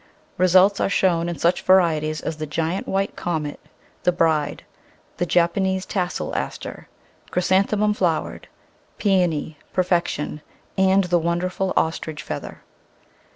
Results 0.39 0.79
are 0.79 0.89
shown 0.89 1.29
in 1.29 1.37
such 1.37 1.61
varieties 1.61 2.21
as 2.21 2.37
the 2.37 2.47
Giant 2.47 2.87
White 2.87 3.15
Comet, 3.15 3.59
the 4.01 4.11
Bride, 4.11 4.63
the 5.17 5.27
Japanese 5.27 5.85
Tassel 5.85 6.35
Aster, 6.35 6.87
Chrysanthemum 7.29 7.93
Flowered, 7.93 8.47
Peony, 8.97 9.59
Perfection, 9.73 10.41
and 10.75 11.03
the 11.03 11.19
wonderful 11.19 11.71
Ostrich 11.77 12.23
Feather. 12.23 12.63